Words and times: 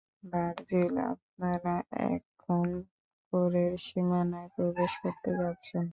Virgil, 0.23 0.95
আপনারা 1.13 1.75
এখন 2.09 2.67
কোরের 3.33 3.73
সীমানায় 3.77 4.49
প্রবেশ 4.55 4.91
করতে 5.03 5.29
যাচ্ছেন। 5.39 5.85